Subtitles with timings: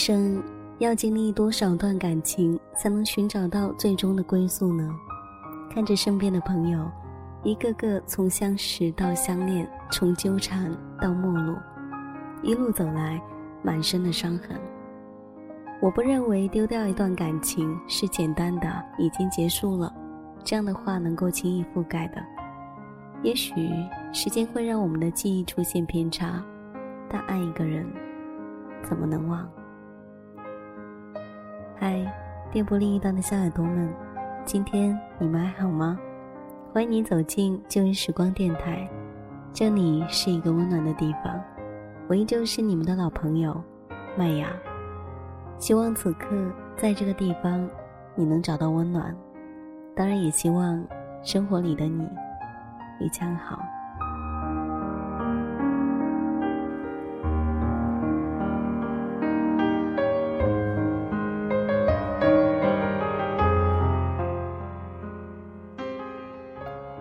[0.00, 0.42] 生
[0.78, 4.90] 要经历多少段感情，才能寻找到最终的归宿呢？
[5.70, 6.90] 看着身边的朋友，
[7.42, 11.54] 一个个从相识到相恋，从纠缠到陌路，
[12.42, 13.20] 一路走来，
[13.62, 14.58] 满身的伤痕。
[15.82, 19.94] 我不认为丢掉一段感情是简单的已经结束了，
[20.42, 22.22] 这样的话能够轻易覆盖的。
[23.22, 23.68] 也许
[24.14, 26.42] 时间会让我们的记忆出现偏差，
[27.06, 27.86] 但爱一个人，
[28.82, 29.46] 怎么能忘？
[31.82, 32.04] 嗨，
[32.52, 33.90] 电波另一端的小耳朵们，
[34.44, 35.98] 今天你们还好吗？
[36.74, 38.86] 欢迎你走进旧日时光电台，
[39.50, 41.42] 这里是一个温暖的地方。
[42.06, 43.58] 我依旧是你们的老朋友
[44.14, 44.48] 麦雅。
[45.58, 46.26] 希望此刻
[46.76, 47.66] 在这个地方，
[48.14, 49.16] 你能找到温暖。
[49.96, 50.86] 当然，也希望
[51.22, 52.06] 生活里的你
[52.98, 53.58] 一切好。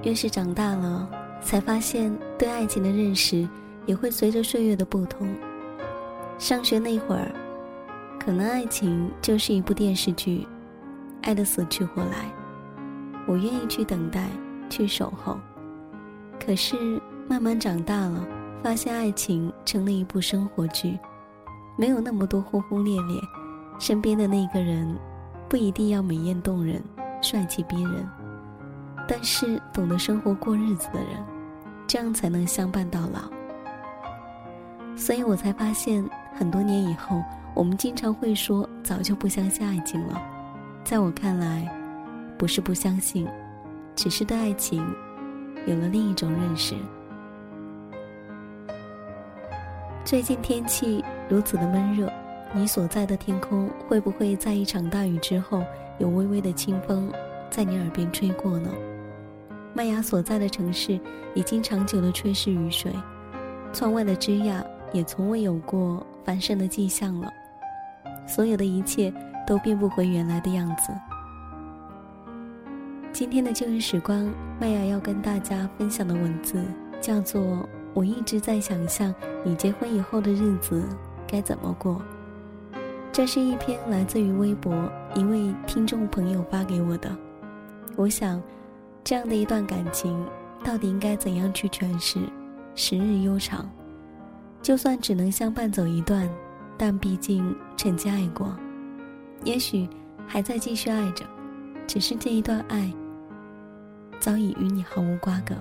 [0.10, 1.08] 越是长大了，
[1.40, 3.48] 才发现对爱情的认识
[3.86, 5.30] 也会随着岁月的不同。
[6.40, 7.32] 上学那会儿。
[8.20, 10.46] 可能爱情就是一部电视剧，
[11.22, 12.30] 爱的死去活来，
[13.26, 14.28] 我愿意去等待，
[14.70, 15.40] 去守候。
[16.38, 18.28] 可是慢慢长大了，
[18.62, 21.00] 发现爱情成了一部生活剧，
[21.78, 23.22] 没有那么多轰轰烈烈，
[23.80, 24.94] 身边的那个人
[25.48, 26.84] 不一定要美艳动人、
[27.22, 28.06] 帅气逼人，
[29.12, 31.26] 但是懂得生活过日子的人，
[31.88, 33.22] 这样才能相伴到老。
[34.96, 37.20] 所以我才发现，很多年以后。
[37.56, 40.22] 我们经常会说早就不相信爱情了，
[40.86, 41.68] 在我看来，
[42.38, 43.28] 不是不相信，
[43.96, 44.86] 只是对爱情
[45.66, 46.76] 有了另一种认识。
[50.06, 52.10] 最近天气如此的闷热，
[52.54, 55.64] 你所在的天空会不会在一场大雨之后，
[55.98, 57.12] 有微微的清风
[57.50, 58.70] 在你耳边吹过呢？
[59.74, 61.00] 麦芽所在的城市
[61.34, 62.92] 已经长久的缺失雨水，
[63.72, 67.32] 窗外的枝桠也从未有过繁盛的迹象了。
[68.28, 69.14] 所有的一切
[69.48, 70.92] 都变不回原来的样子。
[73.12, 76.64] 今天的旧日时光，麦芽要跟大家分享的文字
[77.02, 77.42] 叫做
[77.94, 79.14] 《我一直在想象
[79.44, 80.84] 你结婚以后的日子
[81.28, 81.96] 该怎么过》。
[83.12, 84.74] 这是一篇来自于微博
[85.16, 87.10] 一位听众朋友发给我的。
[87.96, 88.42] 我想，
[89.04, 90.26] 这样的一段感情，
[90.64, 92.20] 到底应该怎样去诠释？
[92.76, 93.70] 时日悠长，
[94.62, 96.30] 就算只能相伴走一段。
[96.78, 98.56] 但毕竟曾经爱过，
[99.44, 99.86] 也许
[100.26, 101.26] 还在继续爱着，
[101.86, 102.94] 只是这一段爱
[104.20, 105.56] 早已与你毫无瓜葛。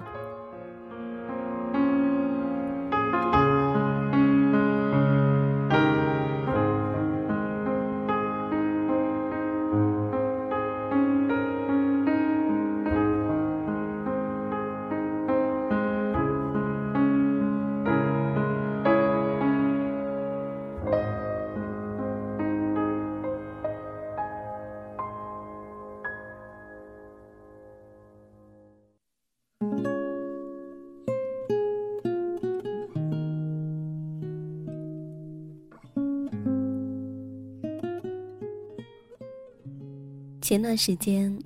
[40.48, 41.38] 前段时间，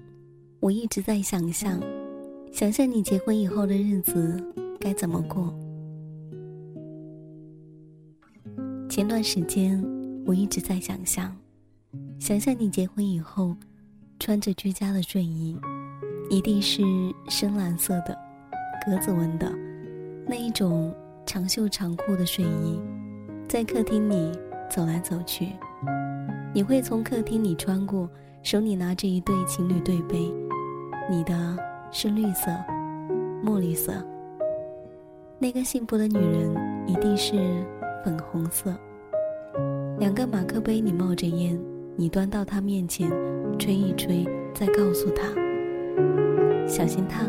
[0.61, 1.83] 我一直在想象，
[2.53, 4.41] 想象你结婚以后的日子
[4.79, 5.53] 该怎么过。
[8.89, 9.85] 前段时间，
[10.25, 11.37] 我一直在想象，
[12.21, 13.57] 想象你结婚以后，
[14.21, 15.59] 穿着居家的睡衣，
[16.31, 16.81] 一定是
[17.29, 18.17] 深蓝色的，
[18.87, 19.53] 格子纹的，
[20.29, 20.95] 那一种
[21.27, 22.81] 长袖长裤的睡衣，
[23.49, 24.31] 在客厅里
[24.71, 25.49] 走来走去，
[26.55, 28.09] 你会从客厅里穿过。
[28.43, 30.19] 手里拿着一对情侣对杯，
[31.09, 31.57] 你的
[31.93, 32.51] 是绿色，
[33.41, 33.93] 墨绿色。
[35.39, 36.53] 那个幸福的女人
[36.89, 37.37] 一定是
[38.05, 38.75] 粉红色。
[40.01, 41.57] 两个马克杯里冒着烟，
[41.95, 43.09] 你端到她面前，
[43.61, 45.29] 吹一吹，再告诉她
[46.67, 47.25] 小心烫。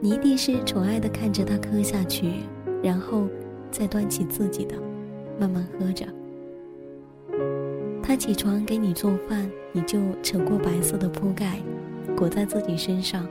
[0.00, 2.32] 你一定是宠爱的看着她喝下去，
[2.82, 3.28] 然后
[3.70, 4.74] 再端起自己的，
[5.38, 6.06] 慢慢喝着。
[8.02, 11.60] 他起床给你做饭，你就扯过白色的铺盖，
[12.16, 13.26] 裹在自己身上，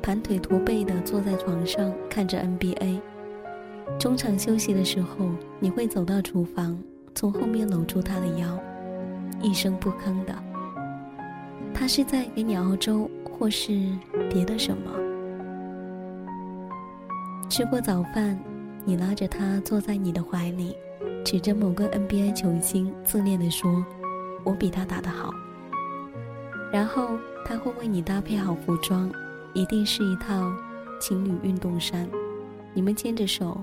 [0.00, 3.00] 盘腿驼背的坐在床上看着 NBA。
[3.98, 5.28] 中场休息的时候，
[5.58, 6.78] 你会走到厨房，
[7.14, 8.58] 从后面搂住他的腰，
[9.42, 10.34] 一声不吭的。
[11.74, 13.72] 他是在给你熬粥，或是
[14.30, 14.92] 别的什么。
[17.50, 18.38] 吃过早饭，
[18.84, 20.76] 你拉着他坐在你的怀里，
[21.24, 23.84] 指着某个 NBA 球星自恋地说
[24.44, 25.32] ：“我比他打得好。”
[26.72, 29.10] 然后他会为你搭配好服装，
[29.52, 30.50] 一定是一套
[31.00, 32.08] 情侣运动衫。
[32.72, 33.62] 你们牵着手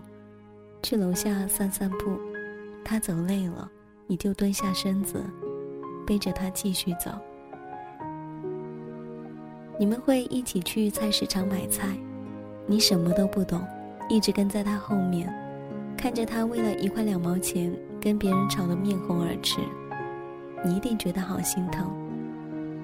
[0.83, 2.19] 去楼下散散步，
[2.85, 3.69] 他走累了，
[4.05, 5.23] 你就蹲下身子，
[6.05, 7.11] 背着他继续走。
[9.79, 11.97] 你们会一起去菜市场买菜，
[12.67, 13.65] 你什么都不懂，
[14.07, 15.33] 一直跟在他后面，
[15.97, 19.59] 看着他为了一块两毛钱跟别人吵得面红耳赤，
[20.63, 21.91] 你一定觉得好心疼，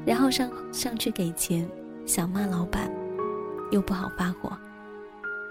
[0.06, 1.68] 然后上上去给钱，
[2.06, 2.90] 想骂老板，
[3.72, 4.52] 又不好发火，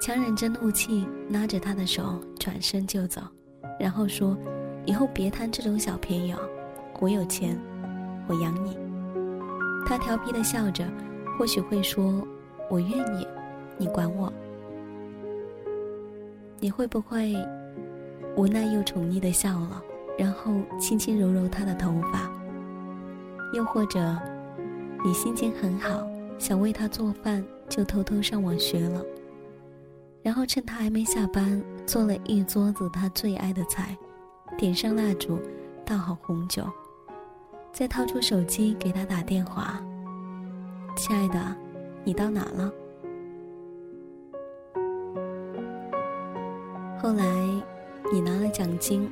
[0.00, 3.20] 强忍着怒气拉着他的手转身就走，
[3.78, 4.36] 然后说
[4.86, 6.38] ：“以后别贪这种小便宜哦，
[7.00, 7.58] 我有钱，
[8.26, 8.76] 我养你。”
[9.86, 10.84] 他调皮的笑着。
[11.36, 12.24] 或许会说
[12.70, 13.26] ：“我愿意，
[13.76, 14.32] 你管我。”
[16.60, 17.34] 你会不会
[18.36, 19.82] 无奈又宠溺的笑了，
[20.18, 22.30] 然后轻轻揉揉他的头发？
[23.52, 24.18] 又或者，
[25.04, 26.06] 你心情很好，
[26.38, 29.04] 想为他做饭，就偷偷上网学了，
[30.22, 33.96] 然后趁他还没下班，做了一桌子他最爱的菜，
[34.58, 35.38] 点上蜡烛，
[35.84, 36.64] 倒好红酒，
[37.72, 39.80] 再掏出手机给他打电话。
[40.96, 41.56] 亲爱的，
[42.02, 42.72] 你到哪了？
[47.00, 47.24] 后来，
[48.12, 49.08] 你拿了奖金，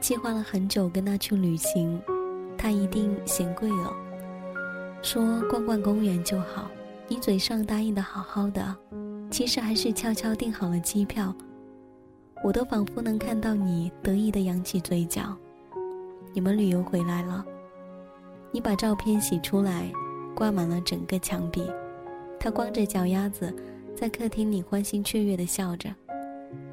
[0.00, 2.00] 计划了很久跟他去旅行，
[2.56, 3.92] 他一定嫌贵了，
[5.02, 6.70] 说逛逛公园就好。
[7.08, 8.76] 你嘴上答应的好好的，
[9.30, 11.34] 其实还是悄悄订好了机票。
[12.44, 15.36] 我都仿佛能看到你得意的扬起嘴角。
[16.32, 17.44] 你们旅游回来了，
[18.52, 19.90] 你把照片洗出来。
[20.34, 21.62] 挂满了整个墙壁，
[22.38, 23.50] 他光着脚丫子，
[23.96, 25.88] 在客厅里欢欣雀跃地笑着，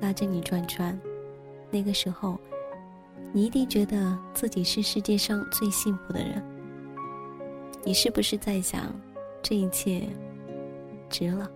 [0.02, 1.00] 拉着你转转。
[1.72, 2.38] 那个时候，
[3.36, 6.42] 你一定觉得自己是世界上最幸福的人。
[7.84, 8.94] 你是不是在想，
[9.42, 10.08] 这一切
[11.10, 11.50] 值了？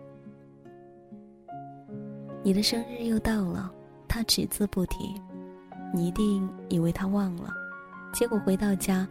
[2.41, 3.71] 你的生日又到了，
[4.07, 5.13] 他只字不提，
[5.93, 7.53] 你一定以为他忘了，
[8.11, 9.07] 结果回到家。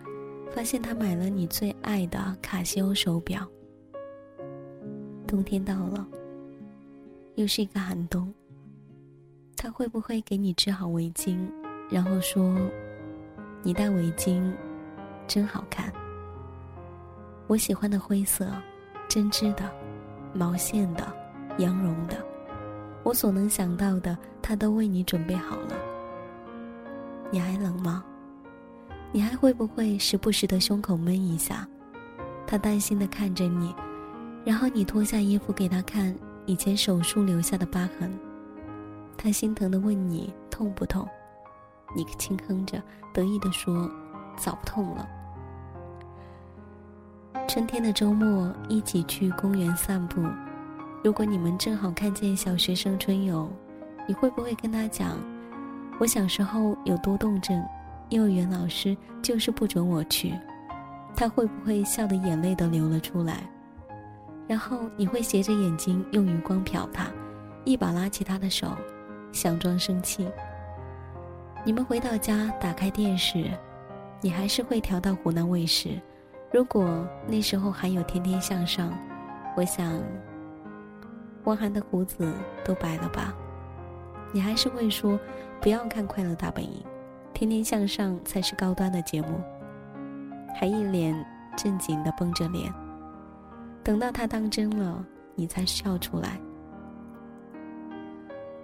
[0.52, 3.46] 发现他买了你最爱的卡西欧手表。
[5.26, 6.06] 冬天到了，
[7.34, 8.32] 又是一个寒冬。
[9.56, 11.36] 他会不会给你织好围巾，
[11.88, 12.56] 然后说
[13.62, 14.52] ：“你戴围巾
[15.26, 15.92] 真好看。”
[17.46, 18.48] 我喜欢的灰色，
[19.08, 19.70] 针织的、
[20.32, 21.06] 毛线的、
[21.58, 22.16] 羊绒的，
[23.04, 25.76] 我所能想到的，他都为你准备好了。
[27.30, 28.04] 你还冷吗？
[29.12, 31.66] 你还会不会时不时的胸口闷一下？
[32.46, 33.74] 他担心的看着你，
[34.44, 36.14] 然后你脱下衣服给他看
[36.46, 38.12] 以前手术留下的疤痕。
[39.16, 41.08] 他心疼的问你痛不痛？
[41.94, 43.88] 你轻哼着，得意的说
[44.36, 45.08] ：“早不痛了。”
[47.48, 50.20] 春天的周末一起去公园散步，
[51.04, 53.48] 如果你们正好看见小学生春游，
[54.08, 55.16] 你会不会跟他讲
[55.98, 57.64] ：“我小时候有多动症？”
[58.10, 60.32] 幼儿园老师就是不准我去，
[61.16, 63.42] 他会不会笑得眼泪都流了出来？
[64.46, 67.06] 然后你会斜着眼睛用余光瞟他，
[67.64, 68.68] 一把拉起他的手，
[69.32, 70.28] 想装生气。
[71.66, 73.50] 你们回到家打开电视，
[74.20, 76.00] 你还是会调到湖南卫视。
[76.52, 78.90] 如果那时候还有《天天向上》，
[79.56, 80.00] 我想，
[81.42, 82.32] 汪涵的胡子
[82.64, 83.34] 都白了吧？
[84.30, 85.18] 你还是会说
[85.60, 86.80] 不要看《快乐大本营》。
[87.34, 89.40] 天天向上才是高端的节目，
[90.54, 91.12] 还一脸
[91.56, 92.72] 正经的绷着脸。
[93.82, 95.04] 等到他当真了，
[95.34, 96.38] 你才笑出来。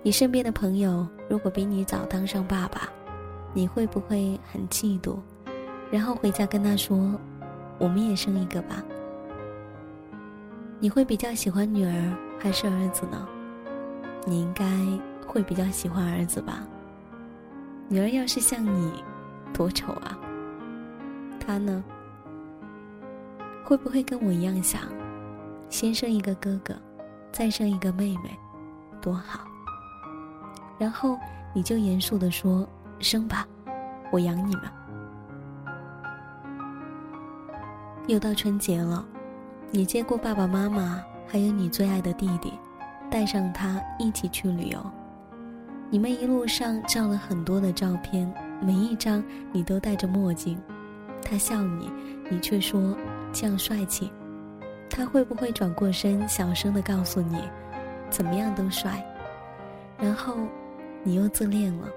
[0.05, 2.89] 你身边的朋友如果比你早当上爸爸，
[3.55, 5.17] 你会不会很嫉妒？
[5.93, 7.17] 然后回家跟他说
[7.79, 8.83] ：“我们也生一个吧。”
[10.81, 13.29] 你会比较喜欢女儿还是儿子呢？
[14.27, 14.67] 你应该
[15.25, 16.67] 会比较喜欢儿子吧。
[17.89, 19.05] 女儿要是像你，
[19.53, 20.19] 多丑啊！
[21.39, 21.85] 他呢，
[23.65, 24.81] 会不会跟我一样想，
[25.69, 26.75] 先生一个哥哥，
[27.31, 28.37] 再生一个妹妹，
[29.01, 29.47] 多好？
[30.79, 31.17] 然后
[31.53, 32.67] 你就严肃的说
[32.99, 33.47] ：“生吧，
[34.11, 34.65] 我养你们。”
[38.09, 39.05] 又到春节了，
[39.71, 42.53] 你接过爸爸妈妈，还有你最爱的弟弟，
[43.09, 44.79] 带上他一起去旅游。
[45.89, 50.61] 你们一路上照了很多的照片，每一张你都戴着墨镜。
[51.25, 51.91] 他笑你，
[52.29, 52.97] 你却说
[53.33, 54.11] 这样帅气。
[54.91, 57.41] 他会不会转过身，小声的告诉你，
[58.11, 59.03] 怎么样都帅？
[59.99, 60.35] 然后，
[61.05, 61.89] 你又自恋了。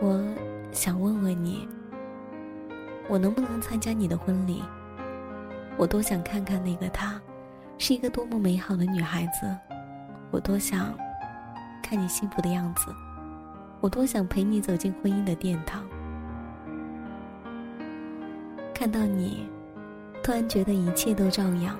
[0.00, 0.22] 我
[0.70, 1.68] 想问问你，
[3.08, 4.62] 我能不能参加你的婚礼？
[5.76, 7.20] 我多想看看那个她，
[7.78, 9.56] 是一个多么美好的女孩子。
[10.30, 10.96] 我多想
[11.82, 12.94] 看你幸福的样子，
[13.80, 15.84] 我多想陪你走进婚姻的殿堂。
[18.72, 19.48] 看到你，
[20.22, 21.76] 突然觉得一切都照样。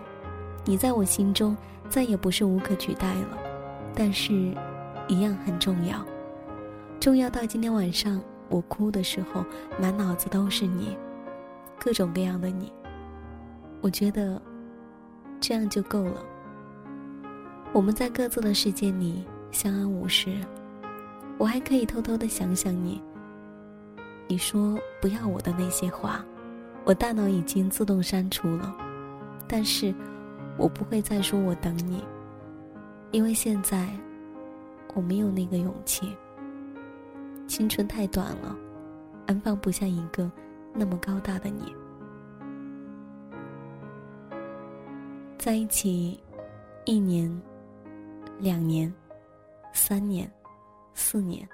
[0.64, 1.56] 你在我心中
[1.88, 3.38] 再也不是无可取代了，
[3.95, 4.33] 但是，
[5.09, 6.04] 一样很重要。
[7.00, 9.45] 重要到今天晚上我哭的时候，
[9.80, 10.97] 满脑子都是你，
[11.78, 12.73] 各种各样的你。
[13.80, 14.40] 我觉得，
[15.40, 16.25] 这样就够了。
[17.73, 20.33] 我们在各自的世界里相安无事，
[21.38, 23.02] 我还可以偷偷的想想你。
[24.26, 26.25] 你说不要我的那些话，
[26.85, 28.75] 我大脑已经自动删除了，
[29.47, 29.95] 但是，
[30.57, 32.02] 我不会再说我等你，
[33.11, 33.88] 因为现在，
[34.95, 36.15] 我没有那个勇气。
[37.47, 38.55] 青春太短了，
[39.27, 40.31] 安放不下一个
[40.75, 41.73] 那么高大的你。
[45.38, 46.21] 在一起
[46.85, 47.31] 一年、
[48.38, 48.93] 两年、
[49.73, 50.31] 三年、
[50.93, 51.49] 四年，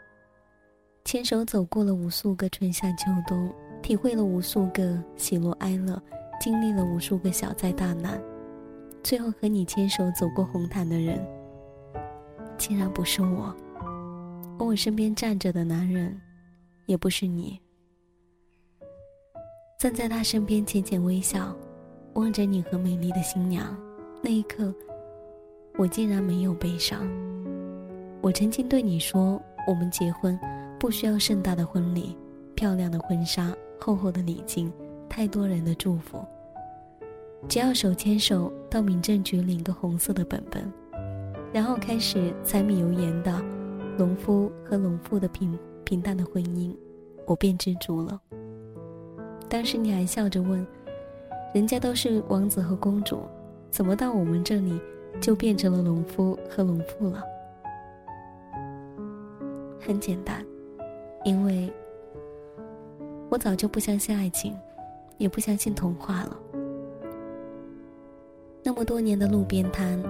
[1.05, 6.03] 牵手走过了无数个春夏秋冬，体会了无数个喜怒哀乐，
[6.41, 8.21] 经历了无数个小灾大难，
[9.05, 11.25] 最后和你牵手走过红毯的人，
[12.59, 13.55] 竟然不是我。
[14.59, 16.21] 而我身边站着的男人，
[16.87, 17.61] 也不是你。
[19.79, 21.55] 站在他身边浅浅微笑，
[22.15, 23.77] 望着你和美丽的新娘，
[24.23, 24.73] 那一刻，
[25.77, 27.01] 我竟然没有悲伤。
[28.23, 30.39] 我曾经对你说，我们结婚
[30.79, 32.17] 不需要盛大的婚礼、
[32.55, 34.73] 漂亮的婚纱、厚厚的礼金、
[35.09, 36.25] 太多人的祝福，
[37.49, 40.73] 只要手牵手到民政局领个红色的本本，
[41.55, 43.33] 然后开始柴米油盐的。
[43.97, 46.77] 农夫和农妇的平平淡的婚姻，
[47.27, 48.21] 我便知足了。
[49.49, 50.67] 当时你还笑着问
[51.55, 53.21] ：“人家都是王子和公主，
[53.71, 54.81] 怎么到我们这里
[55.21, 57.23] 就变成了农夫和农妇了？”
[59.79, 60.45] 很简单，
[61.23, 61.73] 因为
[63.29, 64.57] 我早就不相信爱情，
[65.19, 66.37] 也不相信童话了。
[68.61, 70.03] 那么多年的路边摊、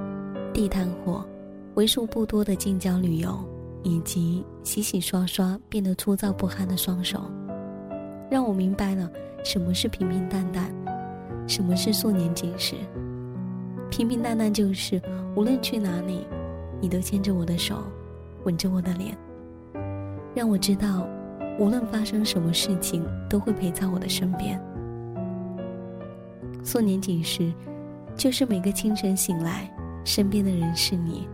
[0.55, 1.23] 地摊货，
[1.75, 3.38] 为数不多的近郊旅游。
[3.87, 7.21] 以及洗洗刷刷变得粗糙不堪的双手，
[8.31, 9.11] 让我明白了
[9.45, 10.75] 什么是平平淡淡，
[11.47, 12.76] 什么是素年锦时。
[13.90, 14.99] 平平淡淡就是
[15.37, 16.26] 无论去哪里，
[16.81, 17.85] 你都牵着我的手，
[18.45, 19.14] 吻着我的脸，
[20.35, 21.07] 让我知道，
[21.59, 24.59] 无论发生什么事情，都会陪在我的身边。
[26.62, 27.52] 素年锦时，
[28.16, 29.71] 就是每个清晨醒来，
[30.07, 31.28] 身边的人是你。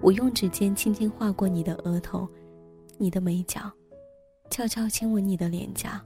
[0.00, 2.26] 我用指尖轻轻划过你的额头，
[2.96, 3.60] 你的眉角，
[4.48, 6.00] 悄悄亲吻你的脸颊。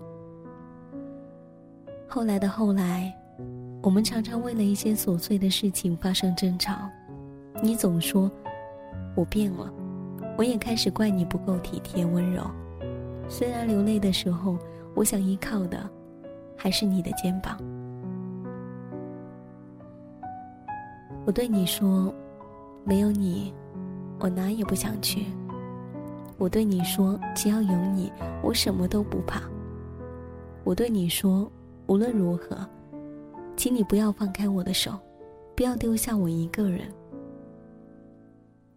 [2.08, 3.14] 后来的后来，
[3.82, 6.88] 我们常常为了一些琐碎的事情发生争吵，
[7.62, 8.30] 你总说
[9.14, 9.72] 我变了，
[10.36, 12.42] 我也开始怪你不够体贴温柔。
[13.28, 14.58] 虽然流泪的时候，
[14.94, 15.88] 我想依靠的
[16.56, 17.58] 还是你的肩膀。
[21.24, 22.12] 我对你说，
[22.84, 23.54] 没有你。
[24.22, 25.26] 我哪也不想去。
[26.38, 28.10] 我对你说，只要有你，
[28.40, 29.42] 我什么都不怕。
[30.62, 31.50] 我对你说，
[31.88, 32.64] 无论如何，
[33.56, 34.96] 请你不要放开我的手，
[35.56, 36.82] 不要丢下我一个人。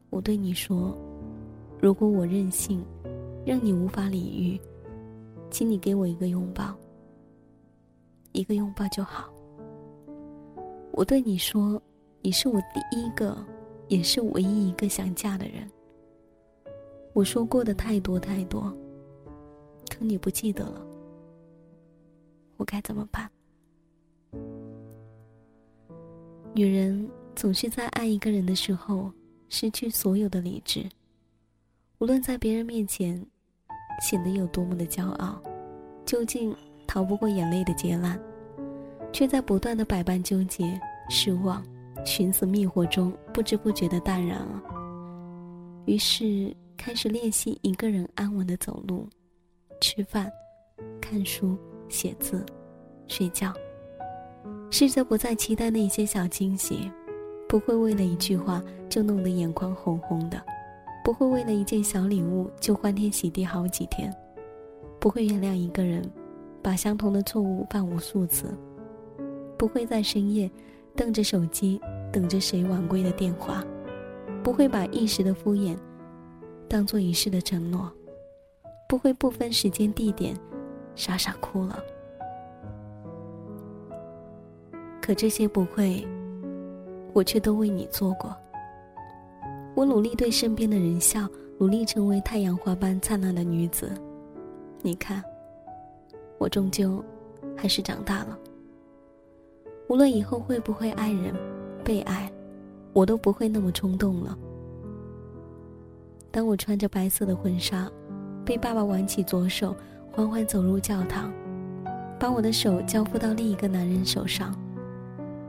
[0.09, 0.97] 我对你说，
[1.79, 2.83] 如果我任性，
[3.45, 4.59] 让你无法理喻，
[5.51, 6.73] 请你给我一个拥抱，
[8.31, 9.31] 一个拥抱就好。
[10.91, 11.79] 我对你说，
[12.23, 13.37] 你是我第一个。
[13.87, 15.69] 也是唯一一个想嫁的人。
[17.13, 18.61] 我说过的太多太多，
[19.89, 20.85] 可你不记得了，
[22.57, 23.29] 我该怎么办？
[26.53, 29.11] 女人总是在爱一个人的时候
[29.49, 30.85] 失去所有的理智，
[31.99, 33.25] 无论在别人面前
[34.01, 35.41] 显得有多么的骄傲，
[36.05, 38.19] 究竟逃不过眼泪的劫难，
[39.13, 41.63] 却在不断的百般纠结、失望。
[42.03, 44.61] 寻死觅活中，不知不觉的淡然了。
[45.85, 49.07] 于是开始练习一个人安稳的走路、
[49.79, 50.31] 吃饭、
[50.99, 51.55] 看书、
[51.87, 52.45] 写字、
[53.07, 53.53] 睡觉。
[54.71, 56.91] 试着不再期待那些小惊喜，
[57.47, 60.43] 不会为了一句话就弄得眼眶红红的，
[61.03, 64.13] 不会为了一件小礼物就欢天喜地好几天，
[64.99, 66.03] 不会原谅一个人
[66.61, 68.53] 把相同的错误犯无数次，
[69.57, 70.49] 不会在深夜
[70.95, 71.79] 瞪着手机。
[72.11, 73.61] 等着谁晚归的电话，
[74.41, 75.75] 不会把一时的敷衍
[76.69, 77.91] 当做一世的承诺，
[78.87, 80.33] 不会不分时间地点
[80.95, 81.77] 傻傻哭了。
[85.01, 86.07] 可这些不会，
[87.11, 88.33] 我却都为你做过。
[89.75, 91.27] 我努力对身边的人笑，
[91.59, 93.91] 努力成为太阳花般灿烂的女子。
[94.81, 95.21] 你看，
[96.37, 97.03] 我终究
[97.57, 98.39] 还是长大了。
[99.87, 101.33] 无论以后会不会爱人、
[101.83, 102.31] 被爱，
[102.91, 104.37] 我都不会那么冲动了。
[106.31, 107.89] 当我穿着白色的婚纱，
[108.43, 109.75] 被爸爸挽起左手，
[110.11, 111.31] 缓缓走入教堂，
[112.19, 114.53] 把我的手交付到另一个男人手上，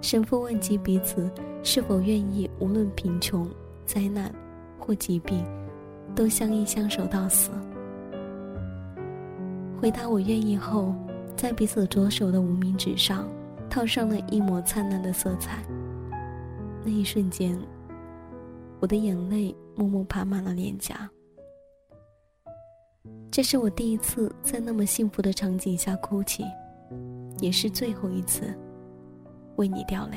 [0.00, 1.30] 神父问及彼此
[1.62, 3.48] 是否愿意，无论贫穷、
[3.84, 4.32] 灾难
[4.78, 5.44] 或疾病，
[6.14, 7.50] 都相依相守到死。
[9.80, 10.94] 回答我愿意后，
[11.34, 13.26] 在彼此左手的无名指上。
[13.76, 15.62] 套上了一抹灿烂的色彩。
[16.82, 17.54] 那一瞬间，
[18.80, 21.06] 我的眼泪默默爬满了脸颊。
[23.30, 26.42] 这是我第一次在那么幸福的场景下哭泣，
[27.38, 28.46] 也是最后一次
[29.56, 30.16] 为你掉泪。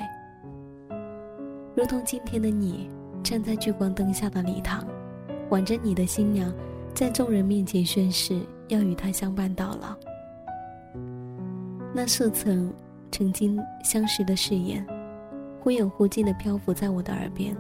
[1.76, 2.90] 如同今天的你，
[3.22, 4.88] 站在聚光灯下的礼堂，
[5.50, 6.50] 挽着你的新娘，
[6.96, 8.40] 在众人面前宣誓
[8.70, 9.98] 要与她相伴到老。
[11.94, 12.74] 那似曾。
[13.12, 14.86] 曾经相识的誓言，
[15.60, 17.56] 忽远忽近的漂浮在我的耳边，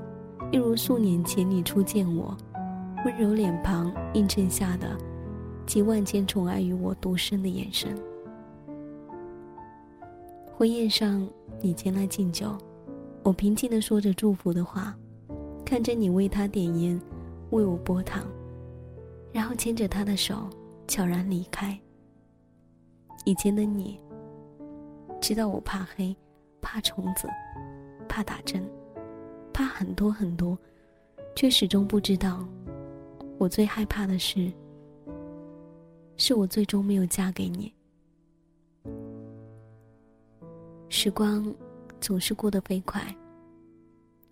[0.52, 2.38] 一如数年前你初见我，
[3.04, 4.98] 温柔脸庞映衬下的，
[5.66, 7.96] 集万千宠爱于我独身的眼神。
[10.56, 11.28] 婚宴上，
[11.62, 12.58] 你前来敬酒，
[13.24, 14.96] 我平静的说着祝福的话，
[15.66, 17.00] 看着你为他点烟，
[17.50, 18.24] 为我拨糖，
[19.32, 20.50] 然后牵着他的手
[20.88, 21.78] 悄然离开。
[23.26, 24.00] 以前的你。
[25.30, 26.18] 知道我怕黑，
[26.60, 27.28] 怕虫子，
[28.10, 28.68] 怕打针，
[29.54, 30.58] 怕很多很多，
[31.36, 32.44] 却始终不知道，
[33.38, 34.52] 我最害怕的是，
[36.18, 37.72] 是我最终没有嫁给你。
[40.90, 41.56] 时光
[42.02, 43.16] 总是过得飞快，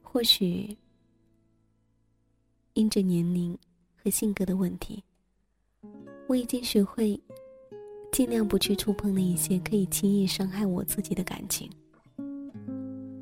[0.01, 0.75] 或许
[2.73, 3.55] 因着年龄
[3.95, 5.03] 和性格的问题，
[6.27, 7.21] 我已经学会。
[8.17, 11.69] 尽量不去触碰那一些可以轻易伤害我自己的感情，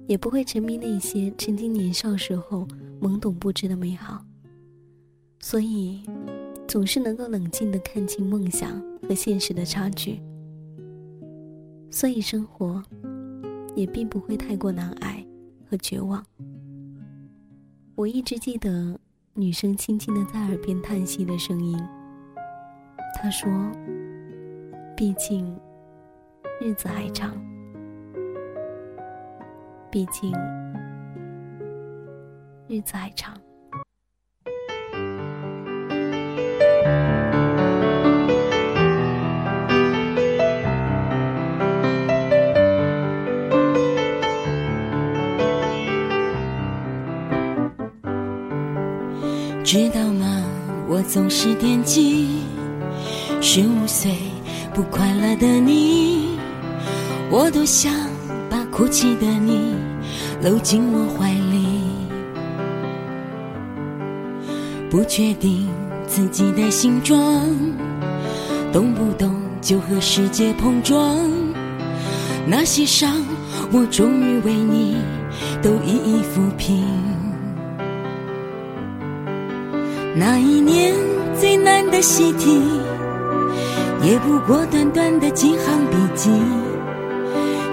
[0.07, 2.65] 也不会沉迷那些曾经年少时候
[3.01, 4.23] 懵懂不知的美好。
[5.41, 6.01] 所以，
[6.65, 10.21] 总是能够冷静的看清梦想和现实的差距。
[11.91, 12.81] 所以，生活
[13.75, 15.21] 也并不会太过难挨
[15.69, 16.25] 和绝望。
[17.95, 18.97] 我一直记得
[19.33, 21.77] 女生轻轻的在耳边叹息的声音。
[23.13, 23.51] 她说。
[24.97, 25.45] 毕竟，
[26.61, 27.33] 日子还长。
[29.91, 30.31] 毕竟，
[32.69, 33.33] 日子还长。
[49.61, 50.41] 知道吗？
[50.87, 52.43] 我总是惦记
[53.41, 54.15] 十五岁。
[54.75, 56.37] 不快乐的你，
[57.31, 57.93] 我多想
[58.49, 59.73] 把哭泣的你
[60.43, 61.79] 搂进我怀里。
[64.89, 65.69] 不确定
[66.05, 67.41] 自己的形状，
[68.73, 71.17] 动不动就和世界碰撞。
[72.45, 73.23] 那些伤，
[73.71, 74.97] 我终于为你
[75.63, 76.85] 都一一抚平。
[80.13, 80.93] 那一年
[81.39, 82.59] 最难的习题。
[84.01, 86.29] 也不过短短的几行笔记，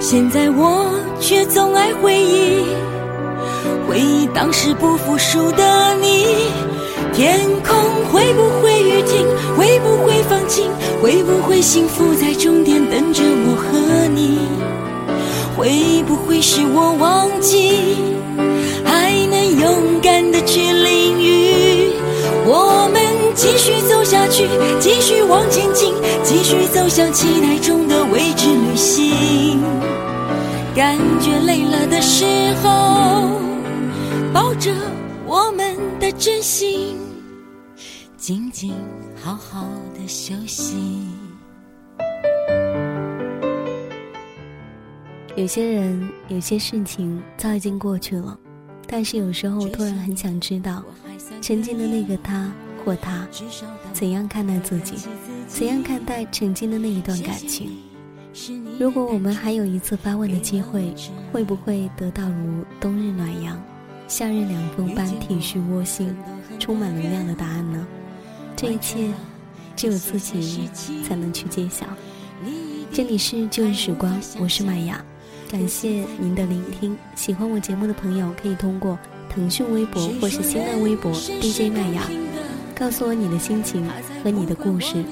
[0.01, 2.65] 现在我却总爱回忆，
[3.87, 6.51] 回忆当时不服输的你。
[7.13, 7.77] 天空
[8.11, 9.27] 会不会雨停？
[9.55, 10.71] 会不会放晴？
[11.03, 14.39] 会不会幸福在终点等着我和你？
[15.55, 18.17] 会不会是我忘记，
[23.43, 24.47] 继续走下去，
[24.79, 25.93] 继续往前进。
[26.23, 29.61] 继续走向期待中的未知旅行，
[30.77, 32.25] 感觉累了的时
[32.63, 33.33] 候，
[34.33, 34.73] 抱着
[35.27, 36.97] 我们的真心，
[38.17, 38.73] 静静
[39.21, 41.09] 好好的休息。
[45.35, 48.39] 有些人，有些事情早已经过去了，
[48.87, 50.85] 但是有时候突然很想知道，
[51.41, 52.49] 曾经的那个他
[52.85, 53.27] 或他，
[53.93, 54.95] 怎样看待自己。
[55.49, 57.71] 怎样看待曾经的那一段感情？
[58.79, 60.95] 如果我们还有一次发问的机会，
[61.31, 63.63] 会不会得到如冬日暖阳、
[64.09, 66.15] 夏日凉风般体恤窝心、
[66.59, 67.87] 充满能量的答案呢？
[68.57, 69.11] 这一切，
[69.77, 70.69] 只有自己
[71.07, 71.87] 才能去揭晓。
[72.91, 75.05] 这里是旧日时光，我是麦雅，
[75.51, 76.97] 感谢您的聆听。
[77.15, 82.03] 喜欢我节目的朋友，可以通过腾讯微博或是新浪微博 DJ 麦雅，
[82.75, 83.89] 告诉我你的心情
[84.23, 85.05] 和你的故事，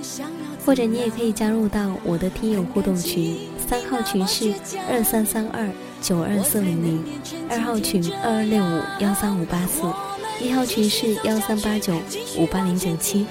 [0.65, 4.53] 或者你也可以加入到我的听友互动群，三号群是
[4.91, 5.69] 二三三二
[6.01, 7.05] 九二四零零，
[7.49, 9.83] 二号群二二六五幺三五八四，
[10.45, 11.95] 一号群是幺三八九
[12.37, 13.27] 五八零九七。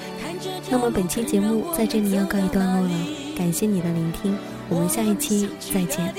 [0.69, 2.91] 那么本期节目在这里要告一段落了。
[3.37, 4.37] 感谢你的聆听，
[4.69, 6.13] 我们下一期再见，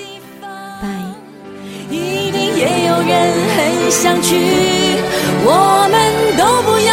[0.82, 0.88] 拜。
[1.90, 4.36] 一定也有人很想去，
[5.44, 6.09] 我们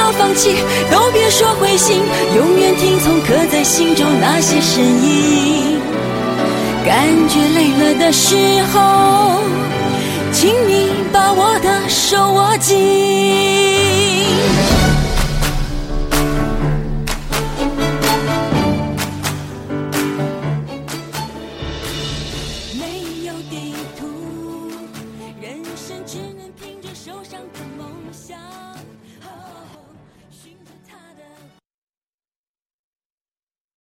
[0.08, 0.56] 要放弃，
[0.90, 2.02] 都别说灰心，
[2.34, 5.82] 永远听从刻在心中那些声音。
[6.86, 8.38] 感觉累了的时
[8.72, 9.42] 候，
[10.32, 13.87] 请你把我的手握紧。